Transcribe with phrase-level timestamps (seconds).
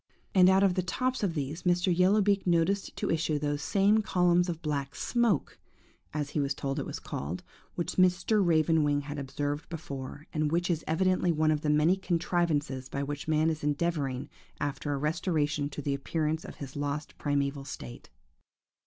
[0.33, 1.95] And out of the tops of these Mr.
[1.95, 5.59] Yellow beak noticed to issue those same columns of black smoke,
[6.11, 7.43] as he was told it was called,
[7.75, 8.43] which Mr.
[8.43, 13.03] Raven wing had observed before, and which is evidently one of the many contrivances by
[13.03, 14.27] which man is endeavouring
[14.59, 18.09] after a restoration to the appearance of his lost primeval state.